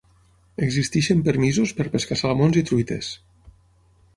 [0.67, 3.11] Existeixen permisos per pescar salmons i truites.